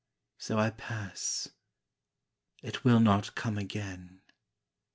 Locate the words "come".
3.35-3.59